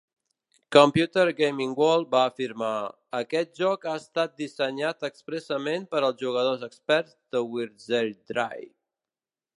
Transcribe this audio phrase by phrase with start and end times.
[0.75, 2.71] Computer Gaming World va afirmar:
[3.19, 8.67] "Aquest joc ha estat dissenyat expressament per als jugadors experts de Wirzardry".